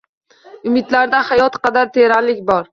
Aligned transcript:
Umidlarda 0.71 1.21
hayot 1.29 1.61
qadar 1.69 1.95
teranlik 2.01 2.45
bor 2.53 2.69